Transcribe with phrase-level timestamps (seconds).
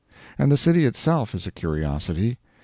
[0.39, 2.39] And the city itself is a curiosity.